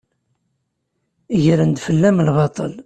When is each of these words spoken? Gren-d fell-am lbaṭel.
Gren-d 1.43 1.77
fell-am 1.85 2.17
lbaṭel. 2.27 2.71